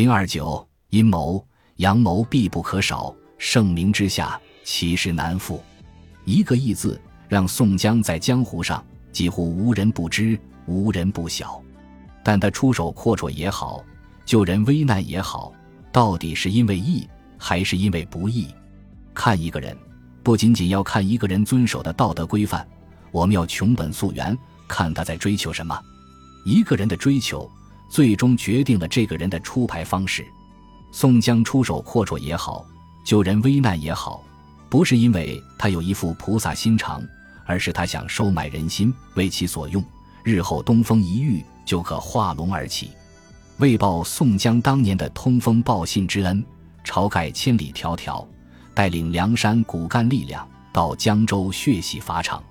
[0.00, 1.46] 零二九阴谋，
[1.76, 3.14] 阳谋必不可少。
[3.36, 5.62] 盛名之下，其实难副。
[6.24, 8.82] 一个“义”字，让宋江在江湖上
[9.12, 11.60] 几乎无人不知，无人不晓。
[12.24, 13.84] 但他出手阔绰也好，
[14.24, 15.52] 救人危难也好，
[15.92, 17.06] 到底是因为义，
[17.36, 18.48] 还是因为不义？
[19.12, 19.76] 看一个人，
[20.22, 22.66] 不仅仅要看一个人遵守的道德规范，
[23.12, 24.34] 我们要穷本溯源，
[24.66, 25.78] 看他在追求什么。
[26.46, 27.46] 一个人的追求，
[27.90, 30.26] 最终决定了这个人的出牌方式。
[30.90, 32.64] 宋江出手阔绰也好，
[33.04, 34.22] 救人危难也好，
[34.70, 37.02] 不是因为他有一副菩萨心肠，
[37.44, 39.84] 而是他想收买人心，为其所用，
[40.24, 41.44] 日后东风一遇。
[41.62, 42.90] 就可化龙而起，
[43.58, 46.44] 为报宋江当年的通风报信之恩，
[46.84, 48.26] 晁盖千里迢迢
[48.74, 52.42] 带领梁山骨干力量到江州血洗法场，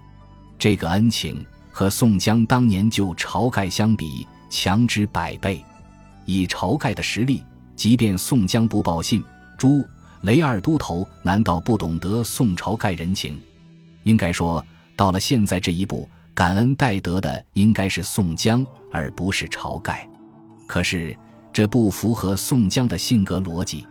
[0.58, 5.64] 这个恩情和宋江当年救晁盖相比，强之百倍。
[6.26, 7.44] 以晁盖的实力，
[7.76, 9.24] 即便宋江不报信，
[9.58, 9.84] 朱
[10.22, 13.40] 雷二都头难道不懂得宋晁盖人情？
[14.04, 14.64] 应该说，
[14.96, 16.10] 到了现在这一步。
[16.36, 20.08] 感恩戴德的应该是宋江，而不是晁盖。
[20.66, 21.14] 可是
[21.52, 23.86] 这不符合宋江的性格逻辑。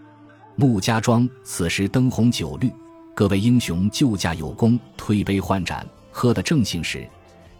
[0.57, 2.73] 穆家庄此时灯红酒绿，
[3.15, 7.07] 各位英雄救驾有功，推杯换盏，喝得正兴时，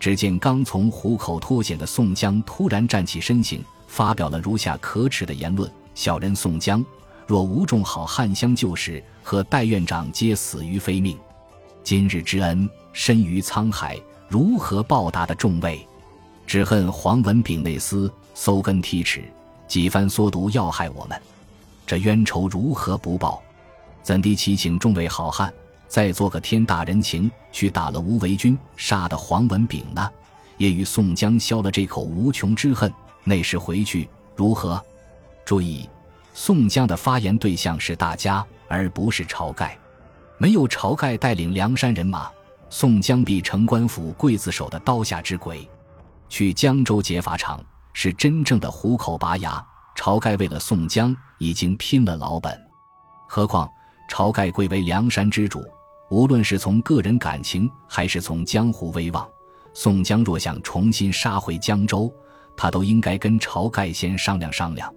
[0.01, 6.85] 只见刚从虎口脱险的宋江突然站起身形，发表了如下可耻的言论：“小人宋江，
[7.27, 11.19] 若无众好汉相救时，和戴院长皆死于非命。
[11.83, 15.89] 今日之恩，深于沧海。”如何报答的众位？
[16.47, 19.25] 只恨黄文炳内厮搜根剔齿，
[19.67, 21.19] 几番缩毒要害我们，
[21.87, 23.43] 这冤仇如何不报？
[24.03, 25.51] 怎地祈请众位好汉
[25.89, 30.09] 再做个天大人情，去打了吴为军，杀的黄文炳呢？
[30.59, 32.93] 也与宋江消了这口无穷之恨。
[33.25, 34.83] 那时回去如何？
[35.45, 35.89] 注意，
[36.35, 39.79] 宋江的发言对象是大家，而不是晁盖。
[40.37, 42.31] 没有晁盖带领梁山人马。
[42.71, 45.67] 宋江必成官府刽子手的刀下之鬼，
[46.29, 49.65] 去江州劫法场是真正的虎口拔牙。
[49.97, 52.57] 晁盖为了宋江已经拼了老本，
[53.27, 53.69] 何况
[54.11, 55.65] 晁盖贵为梁山之主，
[56.11, 59.29] 无论是从个人感情还是从江湖威望，
[59.75, 62.13] 宋江若想重新杀回江州，
[62.57, 64.93] 他都应该跟晁盖先商量商量。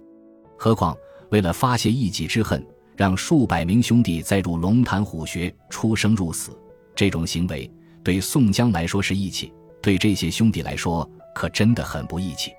[0.56, 0.96] 何况
[1.30, 6.58] 为了发泄一己之恨，让数百名兄弟再入龙潭虎穴出生入死。
[6.94, 7.70] 这种行为
[8.02, 9.52] 对宋江来说是义气，
[9.82, 12.50] 对这些兄弟来说可真的很不义气。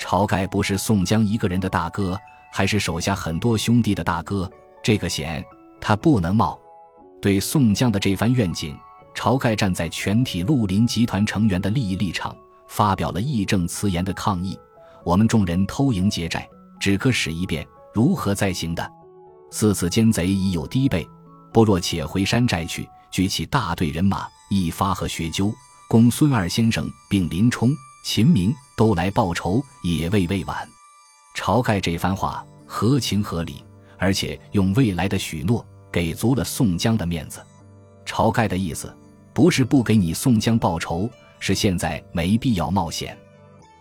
[0.00, 2.18] 晁盖不是宋江一个人的大哥，
[2.52, 4.50] 还是手下很多兄弟的大哥，
[4.82, 5.44] 这个险
[5.80, 6.58] 他不能冒。
[7.24, 8.76] 对宋江的这番愿景，
[9.14, 12.36] 晁盖站在全体绿林集团成员的利益立场，
[12.68, 14.58] 发表了义正辞严的抗议：
[15.02, 16.46] 我们众人偷营劫寨，
[16.78, 18.92] 只可使一遍，如何再行的？
[19.50, 21.08] 四次奸贼已有低备，
[21.50, 22.86] 不若且回山寨去。
[23.10, 25.50] 举起大队人马，一发和薛鸠、
[25.88, 27.70] 公孙二先生并林冲、
[28.04, 30.68] 秦明都来报仇，也未未晚。
[31.34, 33.64] 晁盖这番话合情合理，
[33.96, 37.40] 而且用未来的许诺给足了宋江的面子。
[38.04, 38.92] 晁盖的意思
[39.32, 43.16] 不是不给你宋江报仇，是现在没必要冒险。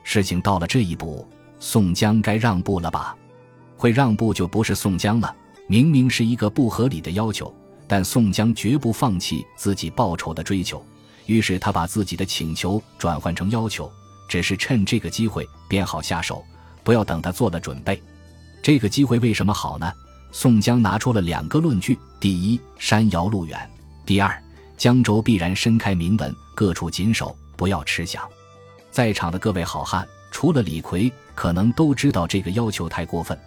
[0.04, 1.28] 事情到了这一步，
[1.60, 3.18] 宋江该让步了吧？
[3.76, 5.36] 会让步就不是宋江了。
[5.66, 7.52] 明明是一个不合理的要求。
[7.88, 10.84] 但宋江绝不放弃自己报仇的追求，
[11.26, 13.92] 于是他把自己的请求转换成要求，
[14.30, 16.44] 只是趁这个机会便好下手，
[16.84, 18.02] 不要等他做了准备。
[18.62, 19.92] 这个机会为什么好呢？
[20.34, 23.56] 宋江拿出了两个论据：第一，山遥路远；
[24.04, 24.36] 第二，
[24.76, 28.28] 江州必然伸开明门，各处紧守，不要吃响。
[28.90, 33.40] 在场的各位好汉，除了李逵，可能都知道这个要求太过分，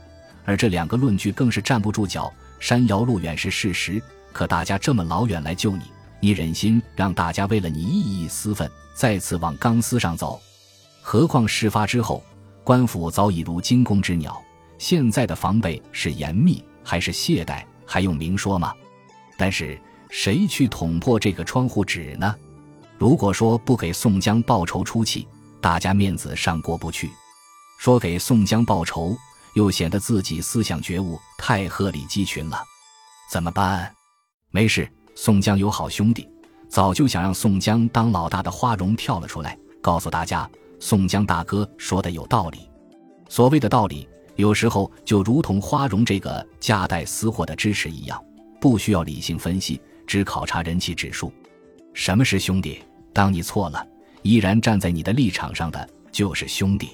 [0.44, 2.32] 而这两个论据更是站不住脚。
[2.60, 4.00] 山遥路远是事实。
[4.32, 5.82] 可大家这么老远来救你，
[6.20, 10.40] 你忍心让大家为了你一意私愤再次往钢丝上走？
[11.02, 12.22] 何况事发之后，
[12.62, 14.40] 官府早已如惊弓之鸟，
[14.78, 18.72] 现在的防备是严密还是懈怠，还用明说吗？
[19.36, 19.76] 但是
[20.08, 22.32] 谁去捅破这个窗户纸呢？
[22.96, 25.26] 如果说不给宋江报仇出气，
[25.60, 27.08] 大家面子上过不去；
[27.80, 29.16] 说给宋江报仇，
[29.54, 32.62] 又显得自己思想觉悟太鹤立鸡群了，
[33.32, 33.92] 怎么办？
[34.52, 36.28] 没事，宋江有好兄弟，
[36.68, 40.48] 早就想让宋江当老大的花荣跳了出来，告诉大家，
[40.78, 42.70] 宋江大哥说的有道理。
[43.28, 48.22] 所谓的道理，有时候就如同花荣这个夹带私货的支持一样，
[48.60, 51.32] 不需要理性分析，只考察人气指数。
[51.94, 52.82] 什么是兄弟？
[53.12, 53.84] 当你错了，
[54.22, 56.90] 依然站在你的立场上的就是兄弟。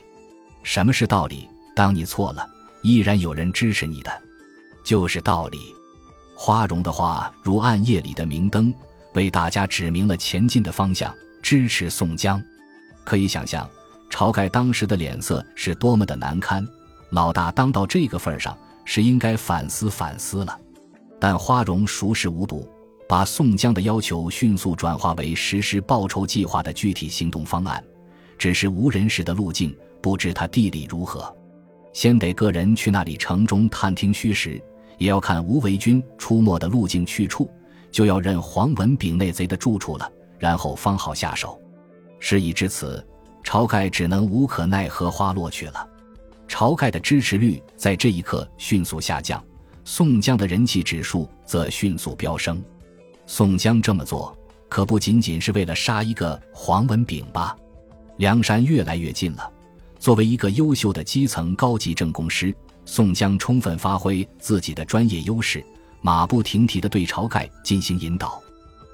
[0.63, 1.49] 什么是道理？
[1.75, 2.49] 当你错了，
[2.83, 4.23] 依然有人支持你的，
[4.85, 5.59] 就是道理。
[6.37, 8.73] 花荣的话如暗夜里的明灯，
[9.15, 11.13] 为大家指明了前进的方向，
[11.43, 12.41] 支持宋江。
[13.03, 13.69] 可以想象，
[14.11, 16.65] 晁盖当时的脸色是多么的难堪。
[17.13, 18.57] 老大当到这个份上，
[18.87, 20.59] 是应该反思反思了。
[21.21, 22.67] 但花荣熟视无睹，
[23.07, 27.85] 把宋江的要求迅速转化为实施报仇计划的具体行动方案。
[28.39, 31.33] 只是无人时的路径，不知他地理如何。
[31.93, 34.61] 先得个人去那里城中探听虚实，
[34.97, 37.49] 也要看吴为军出没的路径去处，
[37.91, 41.61] 就要认黄文炳那贼的住处了，然后方好下手。
[42.19, 43.07] 事已至此，
[43.45, 45.87] 晁盖只能无可奈何花落去了。
[46.53, 49.43] 晁盖的支持率在这一刻迅速下降。
[49.87, 52.63] 宋江的人气指数则迅速飙升。
[53.27, 54.37] 宋江这么做，
[54.69, 57.57] 可不仅仅是为了杀一个黄文炳吧？
[58.19, 59.51] 梁山越来越近了。
[59.99, 62.55] 作为一个优秀的基层高级政工师，
[62.85, 65.65] 宋江充分发挥自己的专业优势，
[66.03, 68.41] 马不停蹄地对晁盖进行引导。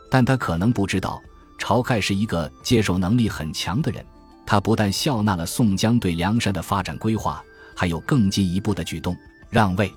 [0.09, 1.21] 但他可能不知道，
[1.59, 4.05] 晁盖是一个接受能力很强的人。
[4.47, 7.45] 他不但笑纳了宋江对梁山的发展规划，
[7.79, 9.17] 还有更进一步的举动——
[9.51, 9.89] 让位。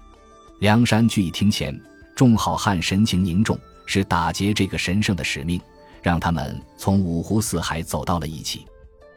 [0.60, 1.76] 梁山聚义厅前，
[2.16, 3.58] 众好汉神情凝重，
[3.88, 5.60] 是打劫这个神圣的使命，
[6.00, 8.68] 让他们从五湖四海走到了一起。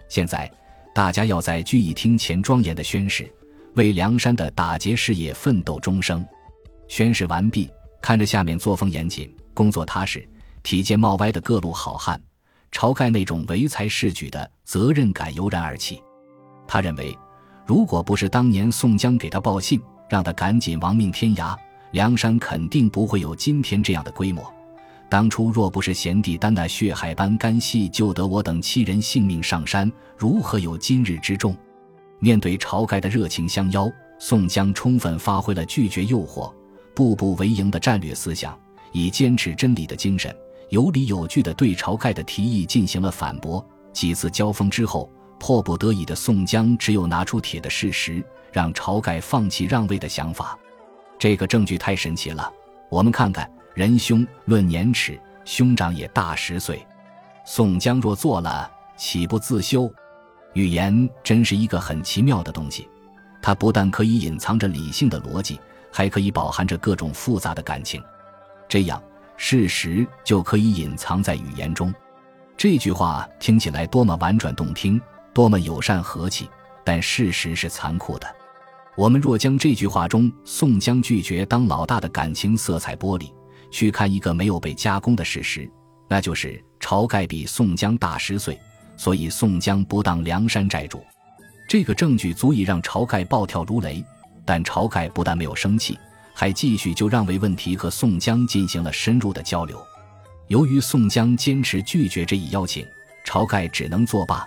[0.09, 0.51] 现在，
[0.95, 3.31] 大家要在聚义厅前庄严的宣誓，
[3.75, 6.27] 为梁山的打劫事业奋斗终生。
[6.89, 7.71] 宣誓完毕，
[8.01, 10.27] 看着下面作风严谨、工作踏实、
[10.63, 12.19] 体健貌歪的各路好汉，
[12.73, 16.03] 晁盖那种唯才是举的责任感油然而起。
[16.67, 17.15] 他认为，
[17.67, 21.57] 如果不是当年宋江给他报信，让他赶紧亡命天涯，
[21.93, 24.45] 梁山肯定不会有今天这样的规模。
[25.09, 31.57] 当初若不是贤弟丹那血海般干系救得我等七人性命上山，如何有今日之众？
[32.19, 36.53] 面对晁盖的热情相邀，宋江充分发挥了拒绝诱惑、
[36.95, 38.59] 步步为营的战略思想，
[38.93, 40.35] 以坚持真理的精神，
[40.69, 43.65] 有理有据地对晁盖的提议进行了反驳。
[43.93, 45.09] 几次交锋之后，
[45.47, 48.25] 迫不得已的宋江只有拿出铁的事实。
[48.51, 50.59] 让晁盖放弃让位的想法，
[51.19, 52.51] 这个证据太神奇了。
[52.89, 56.87] 我们看看，仁兄论年齿，兄长也大十岁。
[57.45, 59.93] 宋江若做了，岂不自羞？
[60.55, 62.89] 语言真是一个很奇妙的东西，
[63.43, 65.61] 它不但可以隐藏着理性的逻辑，
[65.93, 68.03] 还可以饱含着各种复杂的感情。
[68.67, 69.03] 这样，
[69.37, 71.93] 事实就可以隐藏在语言中。
[72.57, 74.99] 这句话听起来多么婉转动听，
[75.35, 76.49] 多么友善和气，
[76.85, 78.27] 但事实是残酷的。
[78.97, 83.31] 我们若将这句话中宋江拒绝当老大的感情色彩剥离，
[83.71, 85.69] 去看一个没有被加工的事实，
[86.09, 88.57] 那就是晁盖比宋江大十岁，
[88.97, 91.05] 所以宋江不当梁山寨主。
[91.69, 94.03] 这个证据足以让晁盖暴跳如雷。
[94.47, 95.99] 但晁盖不但没有生气，
[96.35, 99.83] 还继续就让位问题和宋江进行了深入的交流。
[100.49, 102.87] 由于宋江坚持拒绝这一邀请，
[103.27, 104.47] 晁盖只能作罢。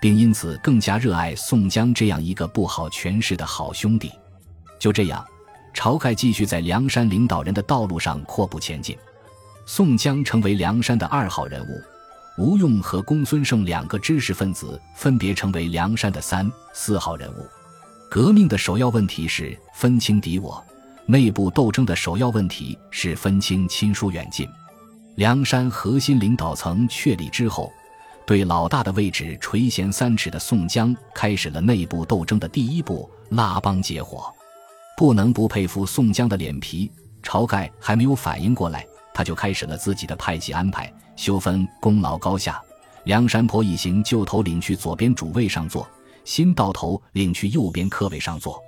[0.00, 4.10] 并因此更加热爱宋江这样一个不好诠释的好兄弟。
[4.78, 5.26] 就这样，
[5.74, 8.96] 晁盖继续在梁山领导人的道路上阔步前进。
[9.64, 11.82] 宋江成为梁山的二号人物，
[12.38, 17.46] 吴用和公孙胜两个知识分子分别成为梁山的三、四号人物。
[18.10, 20.64] 革命的首要问题是分清敌我，
[21.06, 24.48] 内部斗争的首要问题是分清亲疏远近。
[25.16, 27.72] 梁山核心领导层确立之后。
[28.26, 34.26] 对老大的位置垂涎三尺的宋江，开始了内部斗争的第一步——拉帮结伙。
[34.96, 36.90] 不能不佩服宋江的脸皮。
[37.22, 42.60] 晁盖还没有反应过来，他就开始了自己的派系安排，修分功劳高下。
[43.04, 45.88] 梁山泊一行旧头领去左边主位上坐，
[46.24, 48.60] 新到头领去右边客位上坐。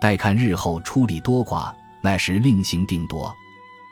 [0.00, 1.70] 待看日后出力多寡，
[2.02, 3.30] 那时另行定夺。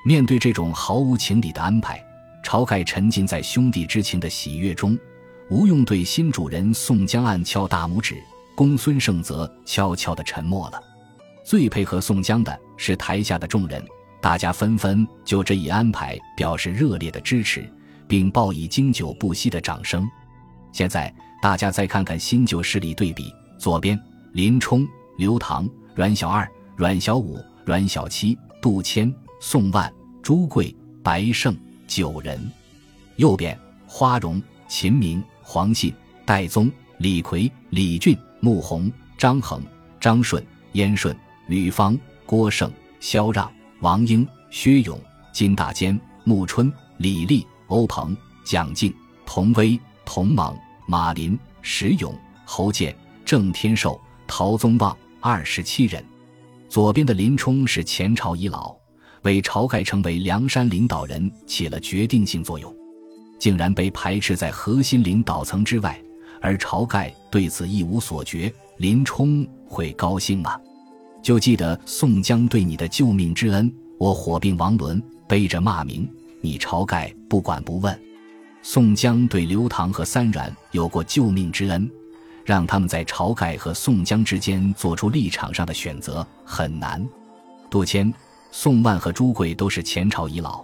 [0.07, 2.03] 面对这种毫无情理的安排。
[2.43, 4.99] 晁盖沉浸在兄弟之情的喜悦中，
[5.49, 8.23] 吴用对新主人宋江暗敲大拇指，
[8.55, 10.83] 公孙胜则悄悄地沉默了。
[11.45, 13.85] 最配合宋江的是台下的众人，
[14.21, 17.69] 大家纷纷就这一安排表示热烈的支持，
[18.07, 20.09] 并报以经久不息的掌声。
[20.73, 23.99] 现在大家再看看新旧势力对比：左边
[24.33, 31.57] 林冲、刘唐、阮小二、阮小五、阮小七、杜迁、宋万、朱贵、白胜。
[31.95, 32.51] 九人，
[33.17, 35.95] 右边花荣、秦明、黄信、
[36.25, 39.63] 戴宗、李逵、李俊、穆弘、张衡、
[40.01, 41.15] 张顺、燕顺、
[41.49, 41.95] 吕方、
[42.25, 44.99] 郭盛、萧让、王英、薛勇、
[45.35, 48.91] 金大坚、穆春、李立、欧鹏、蒋敬、
[49.27, 50.57] 童威、童莽、
[50.87, 56.03] 马林、石勇、侯健、郑天寿、陶宗旺二十七人。
[56.71, 58.75] 左边的林冲是前朝遗老，
[59.23, 62.75] 为晁盖成为梁山领导人起了决定性作用，
[63.39, 66.01] 竟然被排斥在核心领导层之外，
[66.41, 70.59] 而晁盖对此一无所觉，林冲会高兴吗？
[71.23, 76.09] 就记得宋江对你的救命之恩，我火并王伦，背着骂名，
[76.41, 77.97] 你晁盖不管不问。
[78.61, 81.89] 宋江对刘唐和三阮有过救命之恩，
[82.45, 87.05] 让他们在晁盖和宋江之间做出立场上的选择很难。
[87.71, 88.13] 杜迁、
[88.55, 90.63] 宋万和朱贵都是前朝遗老，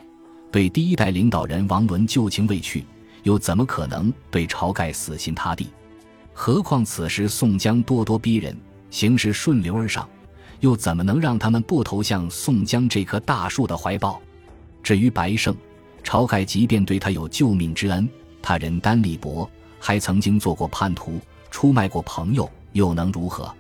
[0.53, 2.85] 对第一代领导人王伦旧情未去，
[3.23, 5.71] 又怎么可能对晁盖死心塌地？
[6.35, 8.55] 何况此时宋江咄咄逼人，
[8.91, 10.07] 形势顺流而上。
[10.61, 14.21] 又怎么能让他们不投向宋江这棵大树的怀抱？
[14.83, 15.57] 至于白胜，
[16.05, 18.07] 晁盖即便对他有救命之恩，
[18.43, 19.49] 他人单力薄，
[19.81, 21.19] 还曾经做过叛徒，
[21.51, 23.51] 出卖过朋友，又能如何？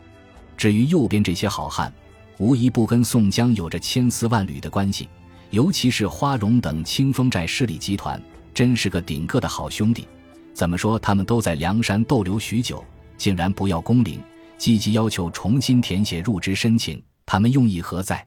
[0.54, 1.90] 至于右边这些好汉，
[2.38, 5.08] 无一不跟宋江有着千丝万缕的关系，
[5.50, 8.20] 尤其是花荣等清风寨势力集团，
[8.54, 10.06] 真是个顶个的好兄弟。
[10.54, 12.84] 怎么说，他们都在梁山逗留许久，
[13.16, 14.20] 竟然不要工龄？
[14.56, 18.26] 积极要求重新填写入职申请，他们用意何在？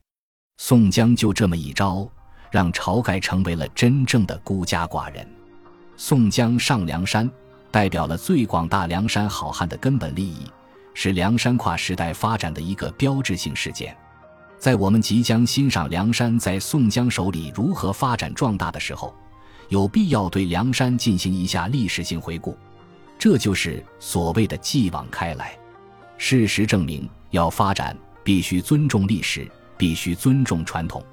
[0.58, 2.10] 宋江就这么一招，
[2.50, 5.26] 让晁盖成为了真正的孤家寡人。
[5.98, 7.30] 宋江上梁山，
[7.70, 10.50] 代表了最广大梁山好汉的根本利益，
[10.94, 13.96] 是梁山跨时代发展的一个标志性事件。
[14.62, 19.12] 在我们即将欣赏梁山在宋江手里如何发展壮大的时候，
[19.70, 22.56] 有必要对梁山进行一下历史性回顾。
[23.18, 25.58] 这就是所谓的继往开来。
[26.20, 29.50] 事实证明，要发展必须尊重历史，
[29.80, 31.04] 必须尊重传统，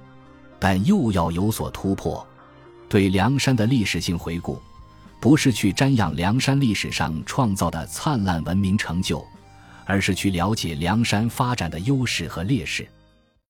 [0.59, 2.27] 但又要有所突破。
[2.87, 4.61] 对梁山的历史性回顾，
[5.23, 9.25] 不是去瞻仰梁山历史上创造的灿烂文明成就，
[9.87, 12.87] 而是去了解梁山发展的优势和劣势。